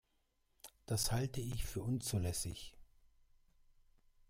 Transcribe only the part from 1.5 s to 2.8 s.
für unzulässig.